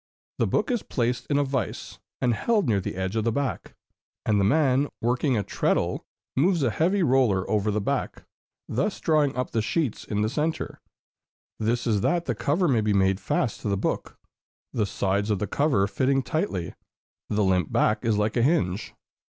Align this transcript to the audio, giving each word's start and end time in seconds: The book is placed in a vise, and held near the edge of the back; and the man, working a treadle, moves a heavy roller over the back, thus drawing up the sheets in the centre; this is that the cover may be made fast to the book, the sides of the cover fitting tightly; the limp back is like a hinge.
The 0.39 0.47
book 0.47 0.71
is 0.71 0.81
placed 0.81 1.27
in 1.27 1.37
a 1.37 1.43
vise, 1.43 1.99
and 2.21 2.33
held 2.33 2.67
near 2.67 2.81
the 2.81 2.95
edge 2.95 3.15
of 3.15 3.23
the 3.23 3.31
back; 3.31 3.75
and 4.25 4.39
the 4.39 4.43
man, 4.43 4.87
working 4.99 5.37
a 5.37 5.43
treadle, 5.43 6.07
moves 6.35 6.63
a 6.63 6.71
heavy 6.71 7.03
roller 7.03 7.47
over 7.47 7.69
the 7.69 7.79
back, 7.81 8.23
thus 8.67 8.99
drawing 8.99 9.35
up 9.35 9.51
the 9.51 9.61
sheets 9.61 10.03
in 10.03 10.23
the 10.23 10.27
centre; 10.29 10.81
this 11.59 11.85
is 11.85 12.01
that 12.01 12.25
the 12.25 12.33
cover 12.33 12.67
may 12.67 12.81
be 12.81 12.93
made 12.93 13.19
fast 13.19 13.61
to 13.61 13.69
the 13.69 13.77
book, 13.77 14.17
the 14.73 14.87
sides 14.87 15.29
of 15.29 15.37
the 15.37 15.45
cover 15.45 15.85
fitting 15.85 16.23
tightly; 16.23 16.73
the 17.29 17.43
limp 17.43 17.71
back 17.71 18.03
is 18.03 18.17
like 18.17 18.35
a 18.35 18.41
hinge. 18.41 18.95